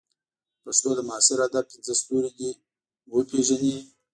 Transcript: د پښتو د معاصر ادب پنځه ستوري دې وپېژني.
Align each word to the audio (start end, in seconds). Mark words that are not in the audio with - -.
د 0.55 0.59
پښتو 0.63 0.89
د 0.95 0.99
معاصر 1.09 1.37
ادب 1.47 1.65
پنځه 1.71 1.93
ستوري 2.01 2.29
دې 2.39 2.51
وپېژني. 3.13 3.77